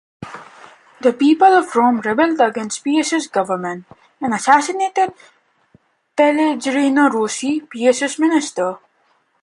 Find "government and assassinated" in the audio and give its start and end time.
3.27-5.13